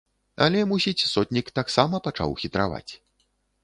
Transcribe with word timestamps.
Але, 0.45 0.63
мусіць, 0.71 1.07
сотнік 1.13 1.53
таксама 1.61 2.03
пачаў 2.09 2.37
хітраваць. 2.45 2.87